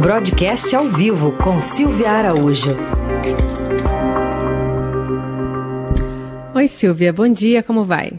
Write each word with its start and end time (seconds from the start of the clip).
Broadcast 0.00 0.74
ao 0.74 0.84
vivo 0.84 1.32
com 1.32 1.60
Silvia 1.60 2.10
Araújo. 2.10 2.74
Oi, 6.54 6.68
Silvia, 6.68 7.12
bom 7.12 7.28
dia, 7.28 7.62
como 7.62 7.84
vai? 7.84 8.12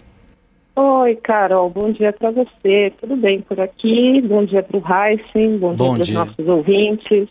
Oi, 0.75 1.15
Carol, 1.15 1.71
bom 1.71 1.91
dia 1.91 2.13
para 2.13 2.29
você. 2.29 2.93
Tudo 3.01 3.15
bem 3.15 3.41
por 3.41 3.59
aqui? 3.59 4.21
Bom 4.21 4.45
dia 4.45 4.61
para 4.61 4.77
o 4.77 4.83
Heisen, 4.83 5.57
bom, 5.57 5.73
bom 5.73 5.97
dia 5.97 6.13
para 6.13 6.23
os 6.23 6.37
nossos 6.37 6.47
ouvintes. 6.47 7.27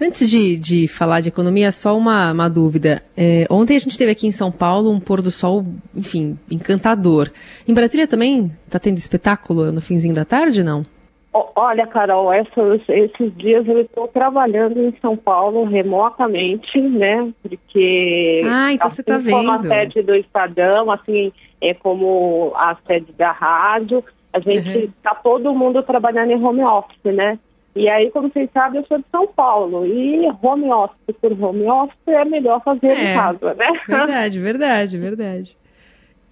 Antes 0.00 0.30
de, 0.30 0.56
de 0.56 0.86
falar 0.86 1.20
de 1.20 1.30
economia, 1.30 1.72
só 1.72 1.98
uma, 1.98 2.30
uma 2.30 2.48
dúvida. 2.48 3.02
É, 3.16 3.46
ontem 3.50 3.76
a 3.76 3.80
gente 3.80 3.98
teve 3.98 4.12
aqui 4.12 4.28
em 4.28 4.32
São 4.32 4.52
Paulo 4.52 4.92
um 4.92 5.00
pôr 5.00 5.20
do 5.20 5.32
sol, 5.32 5.66
enfim, 5.92 6.38
encantador. 6.48 7.32
Em 7.66 7.74
Brasília 7.74 8.06
também 8.06 8.48
está 8.64 8.78
tendo 8.78 8.96
espetáculo 8.96 9.72
no 9.72 9.80
finzinho 9.80 10.14
da 10.14 10.24
tarde, 10.24 10.62
não? 10.62 10.86
Olha, 11.32 11.86
Carol, 11.86 12.32
essas, 12.32 12.80
esses 12.88 13.36
dias 13.36 13.66
eu 13.68 13.80
estou 13.80 14.08
trabalhando 14.08 14.80
em 14.80 14.94
São 15.00 15.16
Paulo 15.16 15.64
remotamente, 15.64 16.80
né? 16.80 17.30
Porque 17.42 18.42
ah, 18.46 18.72
então 18.72 18.86
assim, 18.86 18.96
você 18.96 19.02
tá 19.02 19.18
vendo. 19.18 19.32
como 19.32 19.52
a 19.52 19.62
sede 19.62 20.02
do 20.02 20.14
Estadão, 20.14 20.90
assim, 20.90 21.32
é 21.60 21.74
como 21.74 22.52
a 22.56 22.76
sede 22.86 23.12
da 23.12 23.30
rádio, 23.30 24.02
a 24.32 24.40
gente 24.40 24.68
está 24.68 25.12
uhum. 25.12 25.18
todo 25.22 25.54
mundo 25.54 25.82
trabalhando 25.82 26.30
em 26.30 26.42
home 26.42 26.62
office, 26.62 27.04
né? 27.04 27.38
E 27.76 27.88
aí, 27.88 28.10
como 28.10 28.28
vocês 28.28 28.50
sabem, 28.52 28.80
eu 28.80 28.86
sou 28.86 28.98
de 28.98 29.04
São 29.10 29.26
Paulo. 29.26 29.86
E 29.86 30.26
home 30.42 30.70
office 30.72 31.14
por 31.20 31.32
home 31.32 31.64
office 31.68 31.96
é 32.08 32.24
melhor 32.24 32.62
fazer 32.64 32.88
é, 32.88 33.12
em 33.12 33.14
casa, 33.14 33.54
né? 33.54 33.66
Verdade, 33.86 34.40
verdade, 34.40 34.98
verdade. 34.98 35.56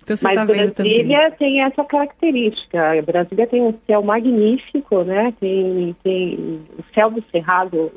Então, 0.06 0.16
Mas 0.22 0.72
tá 0.72 0.82
Brasília 0.82 1.30
tem 1.32 1.62
essa 1.62 1.84
característica. 1.84 3.02
Brasília 3.04 3.46
tem 3.48 3.60
um 3.60 3.74
céu 3.86 4.02
magnífico, 4.02 5.02
né? 5.02 5.34
Tem, 5.40 5.96
tem 6.04 6.60
o 6.78 6.94
céu 6.94 7.10
do 7.10 7.22
Cerrado 7.32 7.90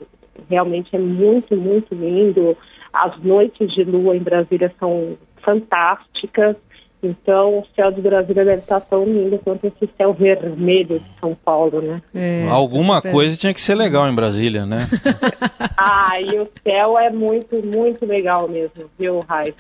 realmente 0.50 0.96
é 0.96 1.00
muito, 1.00 1.56
muito 1.56 1.94
lindo. 1.94 2.58
As 2.92 3.22
noites 3.22 3.72
de 3.74 3.84
lua 3.84 4.18
em 4.18 4.24
Brasília 4.24 4.74
são 4.80 5.18
fantásticas. 5.44 6.56
Então, 7.02 7.60
o 7.60 7.66
céu 7.76 7.92
de 7.92 8.02
Brasília 8.02 8.44
deve 8.44 8.62
estar 8.62 8.82
tão 8.82 9.06
lindo 9.06 9.40
quanto 9.40 9.66
esse 9.66 9.90
céu 9.98 10.14
vermelho 10.14 11.00
de 11.00 11.20
São 11.20 11.34
Paulo, 11.34 11.82
né? 11.82 11.98
É, 12.14 12.48
Alguma 12.50 12.98
é. 12.98 13.12
coisa 13.12 13.38
tinha 13.38 13.54
que 13.54 13.62
ser 13.62 13.76
legal 13.76 14.08
em 14.10 14.16
Brasília, 14.16 14.66
né? 14.66 14.88
ah, 15.78 16.20
e 16.20 16.38
o 16.40 16.48
céu 16.62 17.00
é 17.00 17.10
muito, 17.10 17.56
muito 17.66 18.06
legal 18.06 18.50
mesmo, 18.50 18.90
viu, 19.00 19.20
Raíssa? 19.20 19.56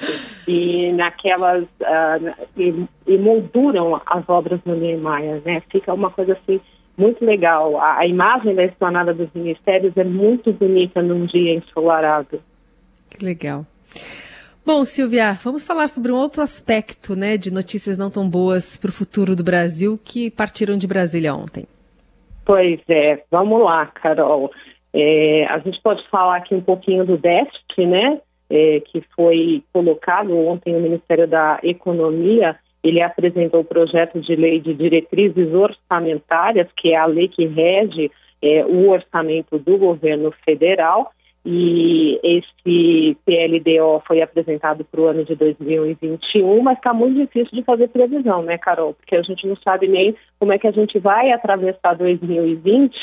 E 0.48 0.92
naquelas... 0.92 1.64
Uh, 1.64 2.48
e, 2.58 2.86
e, 3.08 3.17
molduram 3.17 4.02
as 4.06 4.28
obras 4.28 4.60
do 4.66 4.76
Niemeyer, 4.76 5.42
né? 5.45 5.62
Fica 5.72 5.94
uma 5.94 6.10
coisa 6.10 6.34
assim 6.34 6.60
muito 6.98 7.23
legal. 7.23 7.80
A, 7.80 8.00
a 8.00 8.06
imagem 8.06 8.54
da 8.54 8.66
esplanada 8.66 9.14
dos 9.14 9.30
ministérios 9.34 9.95
é 9.95 10.04
muito 10.04 10.52
bonita 10.52 11.02
num 11.02 11.26
dia 11.26 11.56
ensolarado. 11.56 12.42
Que 13.10 13.23
legal. 13.23 13.66
Bom, 14.66 14.86
Silvia, 14.86 15.34
vamos 15.44 15.66
falar 15.66 15.88
sobre 15.88 16.12
um 16.12 16.16
outro 16.16 16.42
aspecto 16.42 17.16
né, 17.16 17.38
de 17.38 17.52
notícias 17.52 17.98
não 17.98 18.10
tão 18.10 18.30
boas 18.30 18.78
para 18.78 18.90
o 18.90 18.94
futuro 18.94 19.36
do 19.36 19.44
Brasil 19.44 20.00
que 20.04 20.30
partiram 20.30 20.78
de 20.78 20.88
Brasília 20.88 21.34
ontem. 21.34 21.66
Pois 22.46 22.80
é, 22.88 23.24
vamos 23.32 23.64
lá, 23.64 23.86
Carol. 23.88 24.52
É, 24.94 25.46
a 25.50 25.60
gente 25.60 25.80
pode 25.82 26.08
falar 26.10 26.38
aqui 26.38 26.56
um 26.56 26.62
pouquinho 26.62 27.06
do 27.06 27.18
déficit, 27.18 27.86
né? 27.86 28.20
É, 28.50 28.80
que 28.80 29.04
foi 29.16 29.64
colocado 29.72 30.36
ontem 30.36 30.73
no 30.73 30.80
Ministério 30.80 31.28
da 31.28 31.60
Economia. 31.62 32.56
Ele 32.84 33.02
apresentou 33.02 33.60
o 33.60 33.66
projeto 33.66 34.20
de 34.20 34.36
lei 34.36 34.60
de 34.60 34.73
diretrizes 34.73 35.54
orçamentárias, 35.54 36.68
que 36.76 36.94
é 36.94 36.98
a 36.98 37.06
lei 37.06 37.28
que 37.28 37.46
rege 37.46 38.12
é, 38.42 38.66
o 38.66 38.90
orçamento 38.90 39.60
do 39.60 39.78
governo 39.78 40.34
federal 40.44 41.12
e 41.45 42.20
esse 42.22 43.18
PLDO 43.26 44.04
foi 44.06 44.22
apresentado 44.22 44.84
para 44.84 45.02
o 45.02 45.08
ano 45.08 45.23
de 45.23 45.36
2021, 45.36 46.62
mas 46.62 46.78
está 46.78 46.94
muito 46.94 47.17
difícil 47.17 47.58
de 47.58 47.64
fazer 47.64 47.88
previsão, 47.88 48.44
né, 48.44 48.58
Carol? 48.58 48.94
Porque 48.94 49.16
a 49.16 49.22
gente 49.22 49.48
não 49.48 49.55
sabe 49.58 49.88
nem 49.88 50.16
como 50.38 50.52
é 50.52 50.60
que 50.60 50.67
a 50.67 50.72
gente 50.72 51.00
vai 51.00 51.32
atravessar 51.32 51.95
2020, 51.95 52.94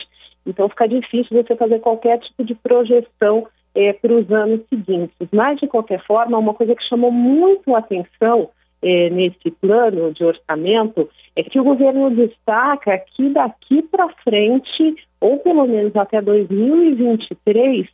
então 0.47 0.69
fica 0.69 0.87
difícil 0.87 1.43
você 1.43 1.57
fazer 1.57 1.81
qualquer 1.81 2.19
tipo 2.19 2.45
de 2.45 2.55
projeção 2.55 3.47
é, 3.75 3.93
para 3.93 4.13
os 4.13 4.31
anos 4.31 4.61
seguintes. 4.69 5.29
Mas, 5.33 5.59
de 5.59 5.67
qualquer 5.67 6.03
forma, 6.07 6.39
uma 6.39 6.55
coisa 6.55 6.75
que 6.75 6.89
chamou 6.89 7.11
muito 7.11 7.75
a 7.75 7.79
atenção 7.79 8.51
é, 8.83 9.11
nesse 9.11 9.51
plano 9.51 10.13
de 10.13 10.25
orçamento 10.25 11.09
é 11.35 11.43
que 11.43 11.59
o 11.59 11.65
governo 11.65 12.11
destaca 12.11 12.99
que 12.99 13.29
daqui 13.31 13.83
para 13.83 14.09
frente, 14.23 14.95
ou 15.21 15.39
pelo 15.39 15.67
menos 15.67 15.95
até 15.97 16.23
2023, 16.23 17.87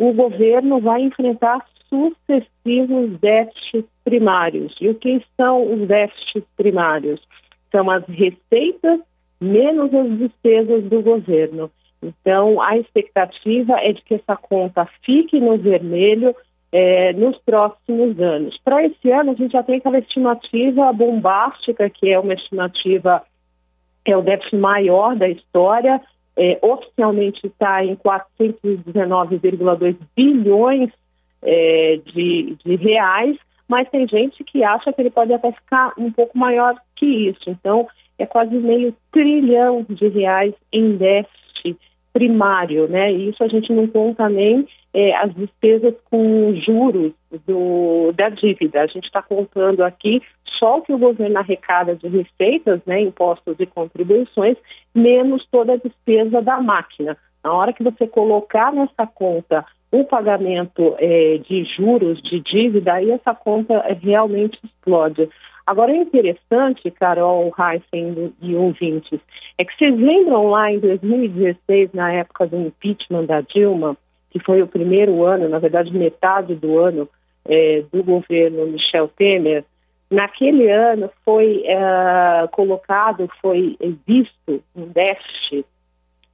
o 0.00 0.14
governo 0.14 0.80
vai 0.80 1.02
enfrentar 1.02 1.64
sucessivos 1.90 3.20
déficits 3.20 3.90
primários. 4.02 4.74
E 4.80 4.88
o 4.88 4.94
que 4.94 5.22
são 5.36 5.74
os 5.74 5.86
déficits 5.86 6.48
primários? 6.56 7.20
São 7.70 7.90
as 7.90 8.02
receitas 8.06 9.00
menos 9.38 9.92
as 9.94 10.18
despesas 10.18 10.84
do 10.84 11.02
governo. 11.02 11.70
Então, 12.02 12.62
a 12.62 12.78
expectativa 12.78 13.74
é 13.78 13.92
de 13.92 14.02
que 14.02 14.14
essa 14.14 14.36
conta 14.36 14.88
fique 15.04 15.38
no 15.38 15.58
vermelho 15.58 16.34
é, 16.72 17.12
nos 17.12 17.36
próximos 17.38 18.18
anos. 18.18 18.56
Para 18.64 18.86
esse 18.86 19.10
ano, 19.10 19.32
a 19.32 19.34
gente 19.34 19.52
já 19.52 19.62
tem 19.62 19.76
aquela 19.76 19.98
estimativa 19.98 20.90
bombástica, 20.94 21.90
que 21.90 22.10
é 22.10 22.18
uma 22.18 22.32
estimativa, 22.32 23.22
é 24.06 24.16
o 24.16 24.22
déficit 24.22 24.56
maior 24.56 25.14
da 25.14 25.28
história, 25.28 26.00
é, 26.36 26.58
oficialmente 26.62 27.46
está 27.46 27.84
em 27.84 27.96
419,2 27.96 29.96
bilhões 30.16 30.90
é, 31.42 32.00
de, 32.06 32.56
de 32.64 32.76
reais, 32.76 33.36
mas 33.68 33.88
tem 33.88 34.06
gente 34.08 34.44
que 34.44 34.64
acha 34.64 34.92
que 34.92 35.00
ele 35.00 35.10
pode 35.10 35.32
até 35.32 35.52
ficar 35.52 35.92
um 35.96 36.10
pouco 36.10 36.36
maior 36.36 36.74
que 36.96 37.06
isso. 37.06 37.48
Então, 37.48 37.86
é 38.18 38.26
quase 38.26 38.54
meio 38.54 38.94
trilhão 39.12 39.86
de 39.88 40.08
reais 40.08 40.52
em 40.72 40.96
déficit 40.96 41.78
primário, 42.12 42.88
né? 42.88 43.12
Isso 43.12 43.42
a 43.42 43.48
gente 43.48 43.72
não 43.72 43.86
conta 43.86 44.28
nem 44.28 44.66
é, 44.92 45.16
as 45.16 45.34
despesas 45.34 45.94
com 46.10 46.54
juros 46.54 47.12
do, 47.46 48.12
da 48.12 48.28
dívida. 48.28 48.82
A 48.82 48.86
gente 48.86 49.04
está 49.04 49.22
contando 49.22 49.82
aqui 49.82 50.20
só 50.58 50.78
o 50.78 50.82
que 50.82 50.92
o 50.92 50.98
governo 50.98 51.38
arrecada 51.38 51.94
de 51.94 52.08
receitas, 52.08 52.80
né, 52.84 53.00
impostos 53.00 53.56
e 53.58 53.66
contribuições, 53.66 54.56
menos 54.94 55.46
toda 55.50 55.74
a 55.74 55.76
despesa 55.76 56.42
da 56.42 56.60
máquina. 56.60 57.16
Na 57.42 57.54
hora 57.54 57.72
que 57.72 57.82
você 57.82 58.06
colocar 58.06 58.72
nessa 58.72 59.06
conta 59.06 59.64
o 59.92 60.04
pagamento 60.04 60.94
é, 60.98 61.38
de 61.38 61.64
juros, 61.64 62.22
de 62.22 62.40
dívida, 62.40 62.94
aí 62.94 63.10
essa 63.10 63.34
conta 63.34 63.80
realmente 64.00 64.58
explode. 64.62 65.28
Agora, 65.66 65.92
é 65.92 65.96
interessante, 65.96 66.90
Carol, 66.90 67.52
Heisen 67.58 68.32
e 68.40 68.54
ouvintes, 68.54 69.20
é 69.58 69.64
que 69.64 69.76
vocês 69.76 69.96
lembram 69.98 70.48
lá 70.48 70.72
em 70.72 70.78
2016, 70.78 71.92
na 71.92 72.12
época 72.12 72.46
do 72.46 72.56
impeachment 72.56 73.24
da 73.26 73.40
Dilma, 73.40 73.96
que 74.30 74.38
foi 74.38 74.62
o 74.62 74.66
primeiro 74.66 75.24
ano, 75.24 75.48
na 75.48 75.58
verdade, 75.58 75.96
metade 75.96 76.54
do 76.54 76.78
ano 76.78 77.08
é, 77.44 77.84
do 77.92 78.02
governo 78.02 78.66
Michel 78.66 79.08
Temer, 79.08 79.64
naquele 80.10 80.70
ano 80.70 81.10
foi 81.24 81.62
é, 81.64 82.48
colocado, 82.52 83.28
foi 83.40 83.76
visto 84.06 84.62
um 84.74 84.86
déficit, 84.86 85.64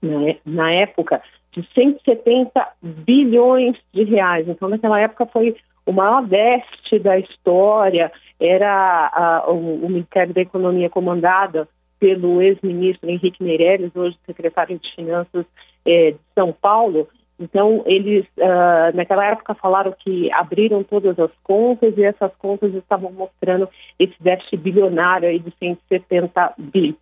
né, 0.03 0.39
na 0.45 0.73
época, 0.73 1.23
de 1.53 1.67
170 1.75 2.69
bilhões 2.83 3.77
de 3.93 4.05
reais. 4.05 4.49
Então, 4.49 4.69
naquela 4.69 5.01
época 5.01 5.27
foi 5.27 5.57
o 5.87 5.93
maior 5.93 6.27
déficit 6.27 6.99
da 6.99 7.19
história, 7.19 8.13
era 8.41 9.11
a, 9.15 9.51
o, 9.51 9.85
o, 9.85 9.89
Ministério 9.89 10.35
da 10.35 10.43
Economia 10.43 10.91
comandado 10.91 11.67
pelo 11.99 12.43
ex-ministro 12.43 13.09
Henrique 13.09 13.43
Meirelles, 13.43 13.95
hoje 13.95 14.19
secretário 14.27 14.79
de 14.79 14.95
Finanças 14.95 15.47
é, 15.87 16.11
de 16.11 16.19
São 16.35 16.53
Paulo. 16.53 17.09
Então, 17.39 17.83
eles, 17.87 18.25
uh, 18.39 18.95
naquela 18.95 19.25
época, 19.27 19.55
falaram 19.55 19.95
que 19.99 20.31
abriram 20.33 20.83
todas 20.83 21.19
as 21.19 21.31
contas 21.43 21.97
e 21.97 22.03
essas 22.03 22.35
contas 22.37 22.75
estavam 22.75 23.13
mostrando 23.13 23.69
esse 23.99 24.15
déficit 24.21 24.57
bilionário 24.57 25.29
aí 25.29 25.39
de 25.39 25.53
170 25.59 26.55
bi. 26.59 26.97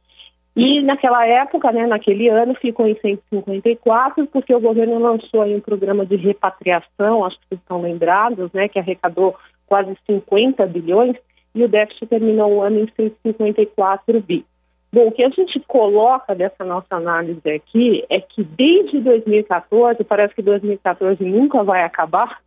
E 0.56 0.82
naquela 0.82 1.26
época, 1.26 1.72
né, 1.72 1.84
naquele 1.86 2.28
ano, 2.28 2.54
ficou 2.54 2.86
em 2.86 2.94
154, 2.94 4.26
porque 4.28 4.54
o 4.54 4.60
governo 4.60 5.00
lançou 5.00 5.44
um 5.44 5.60
programa 5.60 6.06
de 6.06 6.14
repatriação, 6.14 7.24
acho 7.24 7.38
que 7.40 7.46
vocês 7.48 7.60
estão 7.60 7.82
lembrados, 7.82 8.52
né, 8.52 8.68
que 8.68 8.78
arrecadou 8.78 9.34
quase 9.66 9.96
50 10.06 10.64
bilhões, 10.66 11.16
e 11.54 11.64
o 11.64 11.68
déficit 11.68 12.06
terminou 12.06 12.54
o 12.54 12.62
ano 12.62 12.80
em 12.80 12.88
154 12.96 14.20
bi. 14.20 14.44
Bom, 14.92 15.08
o 15.08 15.12
que 15.12 15.24
a 15.24 15.28
gente 15.28 15.58
coloca 15.66 16.36
dessa 16.36 16.64
nossa 16.64 16.94
análise 16.94 17.50
aqui 17.50 18.04
é 18.08 18.20
que 18.20 18.44
desde 18.44 19.00
2014, 19.00 20.04
parece 20.04 20.36
que 20.36 20.42
2014 20.42 21.24
nunca 21.24 21.64
vai 21.64 21.82
acabar, 21.82 22.40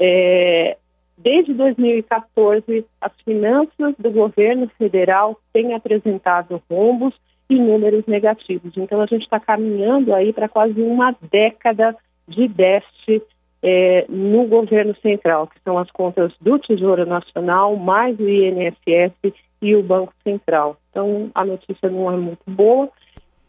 é, 0.00 0.76
desde 1.16 1.54
2014 1.54 2.84
as 3.00 3.12
finanças 3.24 3.94
do 3.98 4.10
governo 4.10 4.68
federal 4.76 5.38
têm 5.52 5.74
apresentado 5.74 6.60
rombos 6.68 7.14
e 7.48 7.54
números 7.56 8.04
negativos. 8.06 8.72
Então 8.76 9.00
a 9.00 9.06
gente 9.06 9.22
está 9.22 9.38
caminhando 9.38 10.14
aí 10.14 10.32
para 10.32 10.48
quase 10.48 10.80
uma 10.80 11.14
década 11.30 11.96
de 12.28 12.48
déficit 12.48 13.22
é, 13.62 14.06
no 14.08 14.46
governo 14.46 14.94
central, 15.00 15.46
que 15.46 15.60
são 15.64 15.78
as 15.78 15.90
contas 15.90 16.32
do 16.40 16.58
Tesouro 16.58 17.06
Nacional, 17.06 17.76
mais 17.76 18.18
o 18.18 18.28
INSS 18.28 19.34
e 19.62 19.74
o 19.74 19.82
Banco 19.82 20.12
Central. 20.22 20.76
Então, 20.90 21.30
a 21.34 21.44
notícia 21.44 21.88
não 21.88 22.12
é 22.12 22.16
muito 22.16 22.42
boa 22.46 22.88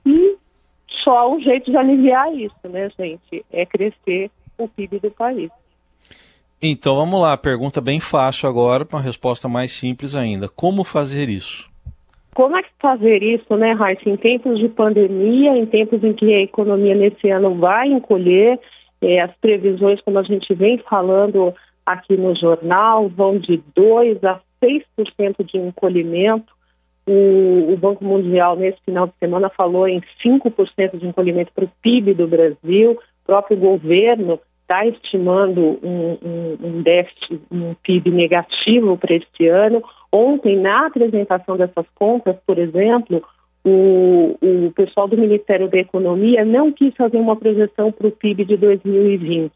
e 0.05 0.37
só 1.03 1.31
um 1.31 1.39
jeito 1.39 1.69
de 1.69 1.77
aliviar 1.77 2.33
isso, 2.33 2.55
né, 2.63 2.89
gente, 2.97 3.45
é 3.51 3.65
crescer 3.65 4.31
o 4.57 4.67
PIB 4.67 4.99
do 4.99 5.11
país. 5.11 5.51
Então 6.61 6.95
vamos 6.95 7.21
lá, 7.21 7.37
pergunta 7.37 7.79
bem 7.79 7.99
fácil 7.99 8.49
agora, 8.49 8.87
uma 8.91 9.01
resposta 9.01 9.47
mais 9.47 9.71
simples 9.71 10.15
ainda. 10.15 10.49
Como 10.49 10.83
fazer 10.83 11.29
isso? 11.29 11.69
Como 12.37 12.55
é 12.55 12.61
que 12.61 12.69
fazer 12.79 13.23
isso, 13.23 13.57
né, 13.57 13.71
Raíssa? 13.71 14.07
Em 14.07 14.15
tempos 14.15 14.59
de 14.59 14.69
pandemia, 14.69 15.57
em 15.57 15.65
tempos 15.65 16.03
em 16.03 16.13
que 16.13 16.31
a 16.35 16.41
economia 16.41 16.93
nesse 16.93 17.31
ano 17.31 17.55
vai 17.55 17.87
encolher, 17.87 18.59
é, 19.01 19.21
as 19.21 19.35
previsões, 19.37 19.99
como 20.01 20.19
a 20.19 20.21
gente 20.21 20.53
vem 20.53 20.77
falando 20.87 21.51
aqui 21.83 22.15
no 22.15 22.35
jornal, 22.35 23.09
vão 23.09 23.39
de 23.39 23.59
2 23.75 24.23
a 24.23 24.39
6% 24.63 25.43
de 25.51 25.57
encolhimento. 25.57 26.53
O, 27.07 27.73
o, 27.73 27.77
Banco 27.77 28.05
Mundial, 28.05 28.55
nesse 28.55 28.77
final 28.85 29.07
de 29.07 29.13
semana, 29.19 29.49
falou 29.49 29.87
em 29.87 29.99
5% 30.23 30.99
de 30.99 31.07
encolhimento 31.07 31.51
para 31.55 31.65
o 31.65 31.71
PIB 31.81 32.13
do 32.13 32.27
Brasil. 32.27 32.91
O 32.91 33.25
próprio 33.25 33.57
governo 33.57 34.39
está 34.61 34.85
estimando 34.85 35.79
um, 35.81 36.17
um, 36.23 36.57
um, 36.61 36.81
déficit, 36.83 37.41
um 37.49 37.73
PIB 37.81 38.11
negativo 38.11 38.95
para 38.95 39.15
este 39.15 39.47
ano. 39.47 39.81
Ontem, 40.11 40.57
na 40.57 40.87
apresentação 40.87 41.57
dessas 41.57 41.85
contas, 41.95 42.35
por 42.45 42.57
exemplo, 42.57 43.23
o, 43.63 44.37
o 44.41 44.71
pessoal 44.71 45.07
do 45.07 45.17
Ministério 45.17 45.69
da 45.69 45.77
Economia 45.77 46.45
não 46.45 46.71
quis 46.71 46.95
fazer 46.95 47.17
uma 47.17 47.35
projeção 47.35 47.91
para 47.91 48.07
o 48.07 48.11
PIB 48.11 48.45
de 48.45 48.57
2020. 48.57 49.51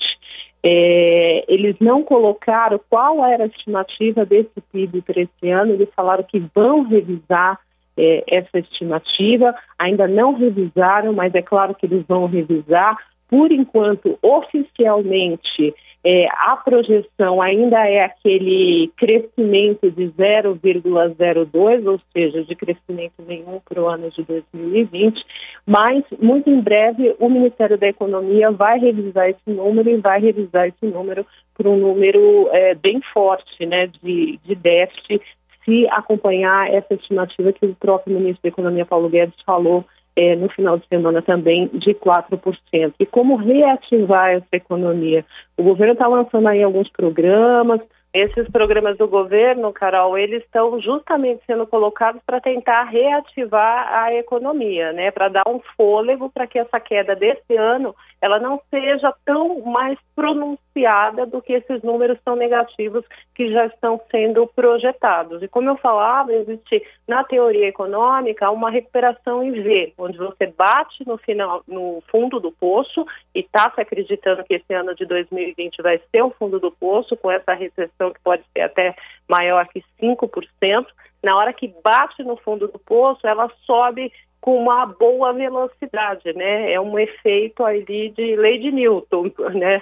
É, 0.64 1.46
eles 1.48 1.76
não 1.80 2.04
colocaram 2.04 2.80
qual 2.90 3.26
era 3.26 3.46
a 3.46 3.48
estimativa 3.48 4.26
desse 4.26 4.62
PIB 4.72 5.02
para 5.02 5.22
esse 5.22 5.50
ano, 5.50 5.74
eles 5.74 5.90
falaram 5.96 6.24
que 6.24 6.40
vão 6.54 6.84
revisar 6.84 7.60
é, 7.98 8.24
essa 8.28 8.60
estimativa, 8.60 9.56
ainda 9.80 10.08
não 10.08 10.34
revisaram, 10.34 11.14
mas 11.14 11.34
é 11.34 11.42
claro 11.42 11.74
que 11.74 11.86
eles 11.86 12.06
vão 12.08 12.26
revisar. 12.26 12.98
Por 13.32 13.50
enquanto, 13.50 14.20
oficialmente, 14.22 15.74
é, 16.04 16.28
a 16.32 16.58
projeção 16.58 17.42
ainda 17.42 17.88
é 17.88 18.04
aquele 18.04 18.92
crescimento 18.98 19.90
de 19.90 20.08
0,02, 20.08 21.88
ou 21.88 22.00
seja, 22.12 22.44
de 22.44 22.56
crescimento 22.56 23.14
nenhum 23.26 23.62
para 23.64 23.82
o 23.82 23.88
ano 23.88 24.10
de 24.12 24.22
2020, 24.24 25.24
mas 25.66 26.04
muito 26.20 26.50
em 26.50 26.60
breve 26.60 27.16
o 27.20 27.30
Ministério 27.30 27.78
da 27.78 27.88
Economia 27.88 28.52
vai 28.52 28.80
revisar 28.80 29.30
esse 29.30 29.50
número 29.50 29.90
e 29.90 29.98
vai 29.98 30.20
revisar 30.20 30.68
esse 30.68 30.86
número 30.86 31.26
para 31.56 31.70
um 31.70 31.78
número 31.78 32.50
é, 32.52 32.76
bem 32.76 33.00
forte 33.14 33.66
né, 33.66 33.88
de, 34.04 34.40
de 34.44 34.56
déficit, 34.56 35.22
se 35.64 35.88
acompanhar 35.90 36.74
essa 36.74 36.96
estimativa 36.96 37.54
que 37.54 37.66
o 37.66 37.76
próprio 37.76 38.16
ministro 38.16 38.42
da 38.44 38.50
Economia, 38.50 38.86
Paulo 38.86 39.08
Guedes, 39.08 39.40
falou 39.46 39.86
é, 40.16 40.36
no 40.36 40.50
final 40.50 40.78
de 40.78 40.88
semana 40.88 41.22
também 41.22 41.68
de 41.74 41.94
4%. 41.94 42.94
E 43.00 43.06
como 43.06 43.36
reativar 43.36 44.32
essa 44.32 44.46
economia? 44.54 45.26
O 45.58 45.64
governo 45.64 45.94
está 45.94 46.08
lançando 46.08 46.48
aí 46.48 46.62
alguns 46.62 46.90
programas, 46.90 47.82
esses 48.14 48.50
programas 48.50 48.98
do 48.98 49.08
governo, 49.08 49.72
Carol, 49.72 50.18
eles 50.18 50.44
estão 50.44 50.82
justamente 50.82 51.42
sendo 51.46 51.66
colocados 51.66 52.22
para 52.26 52.42
tentar 52.42 52.84
reativar 52.84 53.88
a 54.04 54.14
economia, 54.14 54.92
né? 54.92 55.12
Para 55.12 55.30
dar 55.30 55.44
um 55.48 55.62
fôlego 55.78 56.30
para 56.30 56.46
que 56.46 56.60
essa 56.60 56.80
queda 56.80 57.16
desse 57.16 57.56
ano 57.56 57.96
ela 58.22 58.40
não 58.40 58.62
seja 58.70 59.14
tão 59.26 59.62
mais 59.62 59.98
pronunciada 60.16 61.26
do 61.26 61.42
que 61.42 61.54
esses 61.54 61.82
números 61.82 62.20
tão 62.24 62.36
negativos 62.36 63.04
que 63.34 63.52
já 63.52 63.66
estão 63.66 64.00
sendo 64.12 64.46
projetados. 64.46 65.42
E 65.42 65.48
como 65.48 65.70
eu 65.70 65.78
falava, 65.78 66.32
existe 66.32 66.86
na 67.08 67.24
teoria 67.24 67.68
econômica 67.68 68.52
uma 68.52 68.70
recuperação 68.70 69.42
em 69.42 69.52
V, 69.52 69.94
onde 69.98 70.18
você 70.18 70.46
bate 70.46 71.08
no 71.08 71.18
final, 71.18 71.64
no 71.68 72.04
fundo 72.12 72.40
do 72.40 72.52
poço 72.52 73.06
e 73.34 73.40
está 73.40 73.72
se 73.72 73.82
acreditando 73.82 74.44
que 74.44 74.56
esse 74.56 74.74
ano 74.74 74.94
de 74.94 75.06
2020 75.06 75.82
vai 75.82 76.00
ser 76.12 76.22
o 76.22 76.30
fundo 76.30 76.60
do 76.60 76.72
poço 76.72 77.18
com 77.18 77.32
essa 77.32 77.54
recessão 77.54 78.01
que 78.10 78.20
pode 78.22 78.44
ser 78.54 78.62
até 78.62 78.96
maior 79.30 79.68
que 79.68 79.84
5%, 80.02 80.88
na 81.22 81.38
hora 81.38 81.54
que 81.54 81.74
bate 81.84 82.24
no 82.24 82.36
fundo 82.38 82.68
do 82.68 82.80
poço, 82.80 83.28
ela 83.28 83.52
sobe 83.66 84.12
com 84.40 84.58
uma 84.58 84.88
boa 84.88 85.32
velocidade, 85.34 86.34
né? 86.34 86.74
É 86.74 86.82
um 86.82 86.98
efeito 86.98 87.64
ali 87.64 88.10
de 88.10 88.36
lei 88.36 88.58
de 88.58 88.72
Newton, 88.72 89.32
né? 89.54 89.82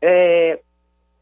É, 0.00 0.58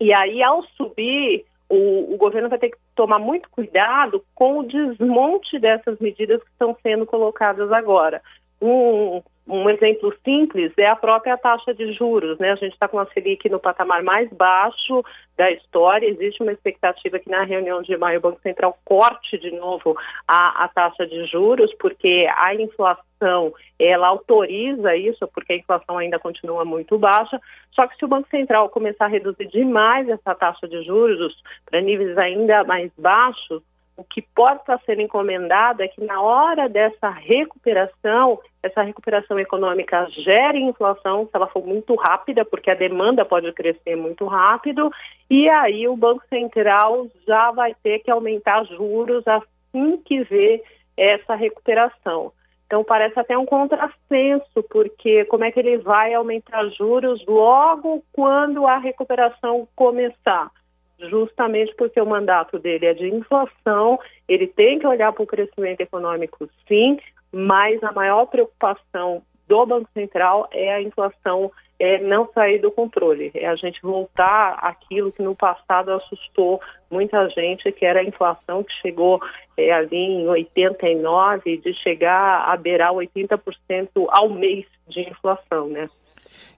e 0.01 0.13
aí, 0.13 0.43
ao 0.43 0.63
subir, 0.77 1.45
o, 1.69 2.15
o, 2.15 2.17
governo 2.17 2.49
vai 2.49 2.59
ter 2.59 2.71
que 2.71 2.79
tomar 2.95 3.19
muito 3.19 3.51
cuidado 3.51 4.25
com 4.35 4.61
o 4.61 4.63
desmonte 4.63 5.59
dessas 5.59 5.99
medidas 5.99 6.41
que 6.43 6.51
estão 6.51 6.77
sendo 6.83 7.05
colocadas 7.05 7.73
agora. 7.73 8.23
Um, 8.61 9.23
um 9.49 9.71
exemplo 9.71 10.13
simples 10.25 10.73
é 10.77 10.87
a 10.87 10.97
própria 10.97 11.37
taxa 11.37 11.73
de 11.73 11.93
juros, 11.93 12.37
né? 12.39 12.51
A 12.51 12.57
gente 12.57 12.73
está 12.73 12.89
com 12.89 12.99
a 12.99 13.07
Selic 13.07 13.49
no 13.49 13.61
patamar 13.61 14.03
mais 14.03 14.29
baixo 14.33 15.05
da 15.37 15.51
história. 15.53 16.09
Existe 16.09 16.43
uma 16.43 16.53
expectativa 16.53 17.19
que 17.21 17.31
na 17.31 17.45
reunião 17.45 17.81
de 17.81 17.97
maio 17.97 18.19
o 18.19 18.23
Banco 18.23 18.41
Central 18.41 18.77
corte 18.85 19.39
de 19.39 19.53
novo 19.53 19.97
a, 20.27 20.65
a 20.65 20.69
taxa 20.69 21.07
de 21.07 21.27
juros, 21.27 21.73
porque 21.75 22.27
a 22.35 22.55
inflação 22.57 23.55
ela 23.79 24.09
autoriza 24.09 24.97
isso, 24.97 25.29
porque 25.29 25.53
a 25.53 25.57
inflação 25.57 25.97
ainda 25.97 26.19
continua 26.19 26.65
muito 26.65 26.99
baixa. 26.99 27.41
Só 27.71 27.87
que 27.87 27.97
se 27.97 28.05
o 28.05 28.09
Banco 28.09 28.29
Central 28.29 28.69
começar 28.71 29.05
a 29.05 29.09
reduzir 29.09 29.47
demais 29.47 30.09
essa 30.09 30.35
taxa 30.35 30.67
de 30.67 30.83
juros 30.83 31.41
para 31.71 31.81
níveis 31.81 32.19
ainda 32.19 32.65
mais 32.65 32.91
baixos, 32.99 33.63
o 33.97 34.05
que 34.05 34.21
pode 34.21 34.61
estar 34.61 34.79
sendo 34.85 35.01
encomendado 35.01 35.83
é 35.83 35.89
que 35.89 36.05
na 36.05 36.21
hora 36.21 36.69
dessa 36.69 37.09
recuperação, 37.09 38.39
essa 38.63 38.83
recuperação 38.83 39.39
econômica 39.39 40.07
gere 40.11 40.61
inflação, 40.61 41.25
se 41.25 41.31
ela 41.33 41.47
for 41.47 41.65
muito 41.67 41.95
rápida, 41.95 42.45
porque 42.45 42.71
a 42.71 42.75
demanda 42.75 43.25
pode 43.25 43.51
crescer 43.53 43.97
muito 43.97 44.27
rápido, 44.27 44.91
e 45.31 45.49
aí 45.49 45.89
o 45.89 45.97
Banco 45.97 46.23
Central 46.29 47.07
já 47.27 47.51
vai 47.53 47.75
ter 47.83 48.01
que 48.01 48.11
aumentar 48.11 48.65
juros 48.65 49.25
assim 49.27 49.97
que 50.05 50.23
vê 50.25 50.63
essa 50.97 51.35
recuperação. 51.35 52.33
Então 52.67 52.83
parece 52.85 53.19
até 53.19 53.39
um 53.39 53.47
contrassenso, 53.47 54.63
porque 54.69 55.25
como 55.27 55.45
é 55.45 55.53
que 55.53 55.61
ele 55.61 55.79
vai 55.79 56.13
aumentar 56.13 56.69
juros 56.71 57.25
logo 57.27 58.03
quando 58.13 58.67
a 58.67 58.77
recuperação 58.77 59.67
começar? 59.75 60.51
Justamente 60.99 61.75
porque 61.77 62.01
o 62.01 62.07
mandato 62.07 62.59
dele 62.59 62.87
é 62.87 62.95
de 62.95 63.09
inflação, 63.09 63.99
ele 64.29 64.47
tem 64.47 64.79
que 64.79 64.87
olhar 64.87 65.13
para 65.13 65.23
o 65.23 65.27
crescimento 65.27 65.81
econômico, 65.81 66.49
sim, 66.67 66.99
mas 67.33 67.83
a 67.83 67.93
maior 67.93 68.27
preocupação 68.27 69.23
do 69.47 69.67
Banco 69.67 69.89
Central 69.93 70.49
é 70.53 70.73
a 70.73 70.83
inflação 70.83 71.53
é 71.79 71.99
não 71.99 72.27
sair 72.33 72.59
do 72.59 72.71
controle, 72.71 73.31
é 73.35 73.47
a 73.47 73.55
gente 73.55 73.81
voltar 73.83 74.59
àquilo 74.63 75.13
que 75.13 75.23
no 75.23 75.37
passado 75.37 75.93
assustou 75.93 76.61
muita 76.91 77.29
gente, 77.29 77.71
que 77.71 77.85
era 77.85 78.01
a 78.01 78.05
inflação 78.05 78.65
que 78.65 78.73
chegou 78.81 79.21
é, 79.57 79.73
ali 79.73 79.97
em 79.97 80.27
89, 80.27 81.59
de 81.59 81.75
chegar 81.75 82.49
a 82.49 82.57
beirar 82.57 82.93
80% 82.93 83.91
ao 84.09 84.31
mês 84.31 84.65
de 84.89 85.01
inflação, 85.01 85.69
né? 85.69 85.89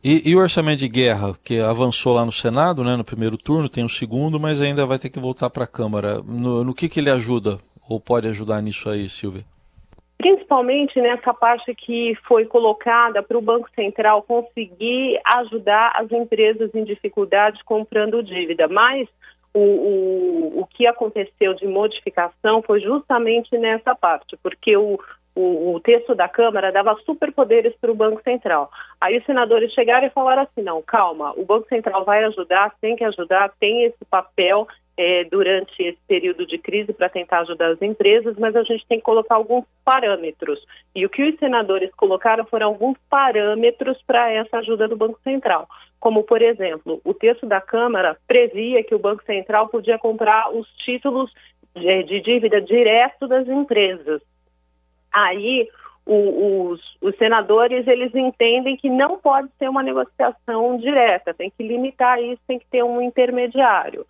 E, 0.03 0.31
e, 0.31 0.37
o 0.37 0.39
orçamento 0.39 0.79
de 0.79 0.89
guerra, 0.89 1.35
que 1.45 1.61
avançou 1.61 2.15
lá 2.15 2.25
no 2.25 2.33
Senado, 2.33 2.85
né, 2.85 2.97
no 2.97 3.05
primeiro 3.05 3.37
turno, 3.37 3.69
tem 3.69 3.85
o 3.85 3.89
segundo, 3.89 4.39
mas 4.39 4.61
ainda 4.61 4.87
vai 4.87 4.99
ter 4.99 5.11
que 5.11 5.19
voltar 5.19 5.51
para 5.51 5.65
a 5.65 5.69
Câmara. 5.69 6.23
No, 6.23 6.65
no, 6.65 6.75
que, 6.75 6.89
que 6.89 7.01
ele 7.01 7.11
ajuda, 7.11 7.59
ou 7.89 8.01
pode 8.01 8.29
ajudar 8.29 8.63
nisso 8.63 8.89
aí, 8.89 9.09
Silvia? 9.09 9.45
Principalmente 10.17 11.01
nessa 11.01 11.33
parte 11.33 11.75
que 11.75 12.17
foi 12.27 12.45
colocada 12.45 13.23
para 13.23 13.39
o 13.39 13.43
Banco 13.43 13.69
Central 13.75 14.23
conseguir 14.23 15.21
ajudar 15.25 15.93
as 15.95 16.11
empresas 16.11 16.75
em 16.75 16.85
dificuldade 16.85 17.63
comprando 17.65 18.23
dívida. 18.23 18.67
Mas 18.67 19.09
o, 19.55 19.61
o, 19.61 20.61
o 20.61 20.67
que 20.67 20.87
aconteceu 20.87 21.55
de 21.55 21.67
modificação 21.67 22.63
foi 22.63 22.81
justamente 22.81 23.57
nessa 23.57 23.95
parte, 23.95 24.37
porque 24.43 24.77
o, 24.77 24.99
o, 25.39 25.75
o, 25.75 25.81
texto 25.81 26.17
da 26.17 26.29
Câmara 26.29 26.73
dava 26.73 26.99
superpoderes 27.07 27.73
para 27.81 27.93
o 27.93 27.95
Banco 27.95 28.21
Central. 28.23 28.69
Aí 29.01 29.17
os 29.17 29.25
senadores 29.25 29.73
chegaram 29.73 30.05
e 30.05 30.11
falaram 30.11 30.43
assim: 30.43 30.63
não, 30.63 30.83
calma, 30.83 31.33
o 31.37 31.45
Banco 31.45 31.69
Central 31.69 32.05
vai 32.05 32.25
ajudar, 32.25 32.75
tem 32.81 32.97
que 32.97 33.05
ajudar, 33.05 33.53
tem 33.61 33.85
esse 33.85 34.05
papel 34.11 34.67
é, 34.97 35.23
durante 35.23 35.81
esse 35.81 35.99
período 36.09 36.45
de 36.45 36.59
crise 36.59 36.93
para 36.93 37.09
tentar 37.09 37.41
ajudar 37.41 37.69
as 37.69 37.81
empresas, 37.81 38.37
mas 38.37 38.57
a 38.57 38.65
gente 38.65 38.85
tem 38.89 38.99
que 38.99 39.05
colocar 39.05 39.37
alguns 39.37 39.65
parâmetros. 39.85 40.59
E 40.93 41.07
o 41.07 41.09
que 41.09 41.23
os 41.23 41.39
senadores 41.39 41.95
colocaram 41.95 42.45
foram 42.45 42.67
alguns 42.67 42.97
parâmetros 43.09 44.03
para 44.05 44.33
essa 44.33 44.59
ajuda 44.59 44.89
do 44.89 44.97
Banco 44.97 45.21
Central. 45.23 45.69
Como, 46.01 46.25
por 46.25 46.43
exemplo, 46.43 47.01
o 47.05 47.15
texto 47.15 47.47
da 47.47 47.61
Câmara 47.61 48.17
previa 48.27 48.83
que 48.83 48.95
o 48.95 48.99
Banco 48.99 49.23
Central 49.25 49.69
podia 49.69 49.99
comprar 49.99 50.51
os 50.51 50.69
títulos 50.85 51.33
de, 51.77 52.03
de 52.03 52.21
dívida 52.21 52.61
direto 52.61 53.29
das 53.29 53.47
empresas. 53.47 54.21
Aí 55.13 55.69
o, 56.07 56.71
os, 56.71 56.81
os, 57.03 57.17
senadores 57.17 57.87
eles 57.87 58.15
entendem 58.15 58.77
que 58.77 58.89
não 58.89 59.19
pode 59.19 59.49
ser 59.59 59.69
uma 59.69 59.83
negociação 59.83 60.79
direta, 60.79 61.35
tem 61.35 61.51
que 61.51 61.63
limitar 61.63 62.23
isso, 62.23 62.41
tem 62.47 62.59
que 62.59 62.67
ter 62.67 62.83
um 62.83 63.03
intermediário. 63.03 64.07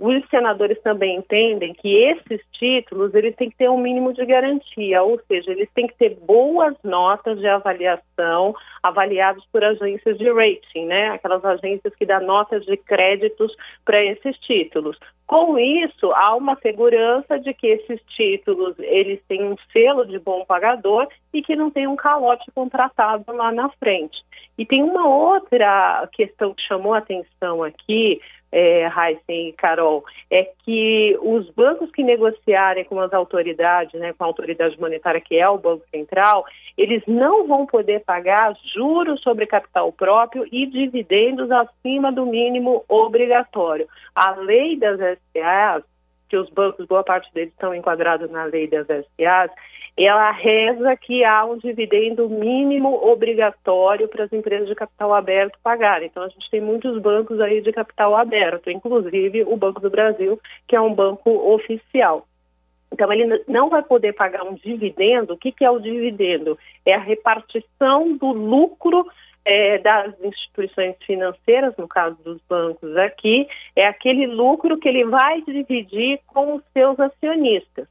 Os 0.00 0.26
senadores 0.30 0.80
também 0.80 1.16
entendem 1.16 1.74
que 1.74 1.94
esses 1.94 2.40
títulos 2.52 3.14
eles 3.14 3.36
têm 3.36 3.50
que 3.50 3.56
ter 3.58 3.68
um 3.68 3.76
mínimo 3.76 4.14
de 4.14 4.24
garantia, 4.24 5.02
ou 5.02 5.20
seja, 5.28 5.50
eles 5.50 5.68
têm 5.74 5.86
que 5.86 5.94
ter 5.98 6.16
boas 6.22 6.74
notas 6.82 7.38
de 7.38 7.46
avaliação, 7.46 8.54
avaliados 8.82 9.44
por 9.52 9.62
agências 9.62 10.16
de 10.16 10.32
rating, 10.32 10.86
né? 10.86 11.10
Aquelas 11.10 11.44
agências 11.44 11.94
que 11.94 12.06
dão 12.06 12.22
notas 12.22 12.64
de 12.64 12.78
créditos 12.78 13.54
para 13.84 14.02
esses 14.02 14.38
títulos. 14.38 14.98
Com 15.26 15.58
isso, 15.58 16.10
há 16.14 16.34
uma 16.34 16.56
segurança 16.56 17.38
de 17.38 17.52
que 17.52 17.66
esses 17.66 18.00
títulos 18.16 18.74
eles 18.78 19.20
têm 19.28 19.44
um 19.44 19.56
selo 19.70 20.06
de 20.06 20.18
bom 20.18 20.46
pagador 20.46 21.08
e 21.30 21.42
que 21.42 21.54
não 21.54 21.70
tem 21.70 21.86
um 21.86 21.94
calote 21.94 22.50
contratado 22.52 23.30
lá 23.32 23.52
na 23.52 23.68
frente. 23.72 24.18
E 24.56 24.64
tem 24.66 24.82
uma 24.82 25.06
outra 25.06 26.08
questão 26.12 26.52
que 26.54 26.62
chamou 26.62 26.94
a 26.94 26.98
atenção 26.98 27.62
aqui, 27.62 28.20
é, 28.52 28.90
e 29.28 29.52
Carol, 29.52 30.04
é 30.30 30.48
que 30.64 31.16
os 31.22 31.48
bancos 31.50 31.90
que 31.92 32.02
negociarem 32.02 32.84
com 32.84 33.00
as 33.00 33.12
autoridades, 33.12 33.98
né, 34.00 34.12
com 34.12 34.24
a 34.24 34.26
autoridade 34.26 34.78
monetária 34.80 35.20
que 35.20 35.36
é 35.36 35.48
o 35.48 35.58
Banco 35.58 35.84
Central, 35.90 36.44
eles 36.76 37.02
não 37.06 37.46
vão 37.46 37.66
poder 37.66 38.00
pagar 38.00 38.56
juros 38.74 39.20
sobre 39.22 39.46
capital 39.46 39.92
próprio 39.92 40.46
e 40.50 40.66
dividendos 40.66 41.50
acima 41.50 42.10
do 42.10 42.26
mínimo 42.26 42.84
obrigatório. 42.88 43.88
A 44.14 44.32
lei 44.32 44.76
das 44.76 44.98
SPAs, 44.98 45.84
que 46.28 46.36
os 46.36 46.48
bancos, 46.50 46.86
boa 46.86 47.04
parte 47.04 47.32
deles 47.32 47.52
estão 47.52 47.74
enquadrados 47.74 48.30
na 48.30 48.44
lei 48.44 48.66
das 48.66 48.86
SPAs, 48.86 49.50
ela 50.06 50.30
reza 50.30 50.96
que 50.96 51.24
há 51.24 51.44
um 51.44 51.58
dividendo 51.58 52.28
mínimo 52.28 52.94
obrigatório 53.06 54.08
para 54.08 54.24
as 54.24 54.32
empresas 54.32 54.68
de 54.68 54.74
capital 54.74 55.12
aberto 55.12 55.58
pagarem. 55.62 56.08
Então, 56.08 56.22
a 56.22 56.28
gente 56.28 56.48
tem 56.50 56.60
muitos 56.60 57.00
bancos 57.00 57.40
aí 57.40 57.60
de 57.60 57.72
capital 57.72 58.16
aberto, 58.16 58.70
inclusive 58.70 59.42
o 59.44 59.56
Banco 59.56 59.80
do 59.80 59.90
Brasil, 59.90 60.40
que 60.66 60.76
é 60.76 60.80
um 60.80 60.94
banco 60.94 61.30
oficial. 61.52 62.26
Então, 62.92 63.12
ele 63.12 63.44
não 63.46 63.68
vai 63.68 63.82
poder 63.82 64.12
pagar 64.14 64.42
um 64.44 64.54
dividendo. 64.54 65.34
O 65.34 65.36
que, 65.36 65.52
que 65.52 65.64
é 65.64 65.70
o 65.70 65.78
dividendo? 65.78 66.58
É 66.84 66.94
a 66.94 66.98
repartição 66.98 68.16
do 68.16 68.32
lucro 68.32 69.06
é, 69.44 69.78
das 69.78 70.12
instituições 70.22 70.96
financeiras, 71.06 71.74
no 71.76 71.88
caso 71.88 72.16
dos 72.22 72.40
bancos 72.48 72.96
aqui, 72.96 73.48
é 73.74 73.86
aquele 73.86 74.26
lucro 74.26 74.78
que 74.78 74.88
ele 74.88 75.04
vai 75.04 75.40
dividir 75.42 76.20
com 76.26 76.56
os 76.56 76.62
seus 76.72 76.98
acionistas. 76.98 77.88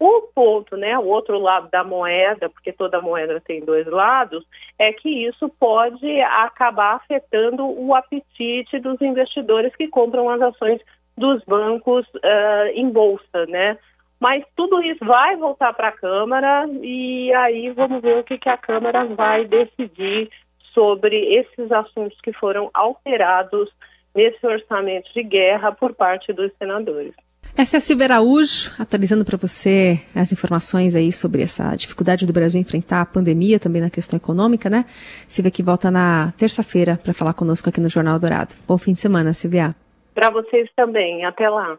O 0.00 0.22
ponto, 0.32 0.76
né, 0.76 0.96
o 0.96 1.06
outro 1.06 1.38
lado 1.38 1.68
da 1.70 1.82
moeda, 1.82 2.48
porque 2.48 2.72
toda 2.72 3.00
moeda 3.00 3.40
tem 3.40 3.64
dois 3.64 3.86
lados, 3.86 4.44
é 4.78 4.92
que 4.92 5.08
isso 5.26 5.48
pode 5.58 6.20
acabar 6.20 6.94
afetando 6.94 7.66
o 7.66 7.94
apetite 7.94 8.78
dos 8.78 9.00
investidores 9.00 9.74
que 9.74 9.88
compram 9.88 10.30
as 10.30 10.40
ações 10.40 10.80
dos 11.16 11.42
bancos 11.44 12.06
uh, 12.14 12.68
em 12.74 12.88
bolsa, 12.88 13.44
né? 13.48 13.76
Mas 14.20 14.44
tudo 14.56 14.80
isso 14.82 15.04
vai 15.04 15.36
voltar 15.36 15.72
para 15.74 15.88
a 15.88 15.92
Câmara 15.92 16.68
e 16.82 17.32
aí 17.34 17.70
vamos 17.70 18.00
ver 18.00 18.18
o 18.18 18.24
que, 18.24 18.38
que 18.38 18.48
a 18.48 18.56
Câmara 18.56 19.04
vai 19.04 19.44
decidir 19.46 20.30
sobre 20.72 21.16
esses 21.34 21.70
assuntos 21.70 22.20
que 22.20 22.32
foram 22.32 22.70
alterados 22.74 23.68
nesse 24.14 24.44
orçamento 24.46 25.12
de 25.12 25.22
guerra 25.22 25.72
por 25.72 25.94
parte 25.94 26.32
dos 26.32 26.52
senadores. 26.56 27.14
Essa 27.60 27.76
é 27.76 27.78
a 27.78 27.80
Silvia 27.80 28.06
Araújo, 28.06 28.70
atualizando 28.78 29.24
para 29.24 29.36
você 29.36 30.00
as 30.14 30.32
informações 30.32 30.94
aí 30.94 31.10
sobre 31.10 31.42
essa 31.42 31.74
dificuldade 31.74 32.24
do 32.24 32.32
Brasil 32.32 32.60
enfrentar 32.60 33.00
a 33.00 33.04
pandemia, 33.04 33.58
também 33.58 33.82
na 33.82 33.90
questão 33.90 34.16
econômica, 34.16 34.70
né? 34.70 34.84
Silvia 35.26 35.50
que 35.50 35.60
volta 35.60 35.90
na 35.90 36.32
terça-feira 36.38 37.00
para 37.02 37.12
falar 37.12 37.34
conosco 37.34 37.68
aqui 37.68 37.80
no 37.80 37.88
Jornal 37.88 38.16
Dourado. 38.16 38.54
Bom 38.64 38.78
fim 38.78 38.92
de 38.92 39.00
semana, 39.00 39.34
Silvia. 39.34 39.74
Para 40.14 40.30
vocês 40.30 40.70
também. 40.76 41.24
Até 41.24 41.50
lá. 41.50 41.76